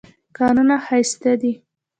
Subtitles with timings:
[0.37, 1.51] کانونه ښایسته دي.